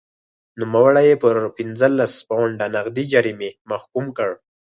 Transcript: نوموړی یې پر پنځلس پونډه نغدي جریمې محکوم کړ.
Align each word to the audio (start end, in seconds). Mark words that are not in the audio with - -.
نوموړی 0.59 1.01
یې 1.09 1.15
پر 1.23 1.35
پنځلس 1.57 2.13
پونډه 2.27 2.65
نغدي 2.75 3.05
جریمې 3.13 3.49
محکوم 3.71 4.05
کړ. 4.17 4.29